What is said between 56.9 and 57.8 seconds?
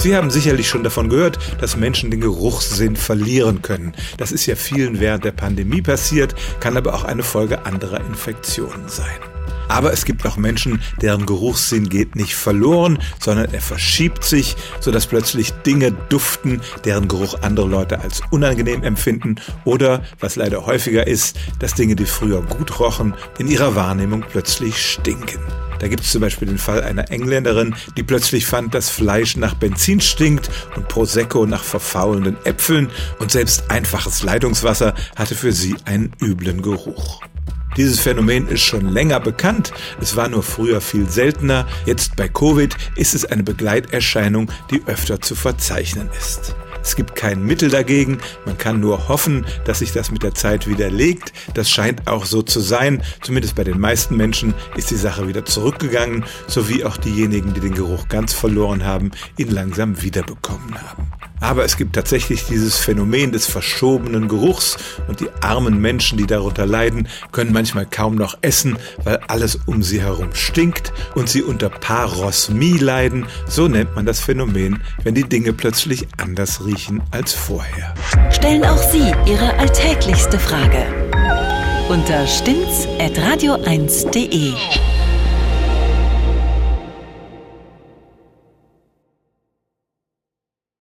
diejenigen, die den